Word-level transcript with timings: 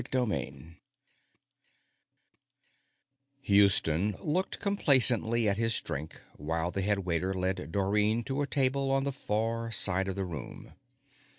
Houston 3.43 4.15
looked 4.19 4.57
complacently 4.59 5.47
at 5.47 5.57
his 5.57 5.79
drink 5.79 6.19
while 6.37 6.71
the 6.71 6.81
headwaiter 6.81 7.35
led 7.35 7.71
Dorrine 7.71 8.23
to 8.23 8.41
a 8.41 8.47
table 8.47 8.89
on 8.89 9.03
the 9.03 9.11
far 9.13 9.69
side 9.71 10.07
of 10.07 10.15
the 10.15 10.25
room. 10.25 10.73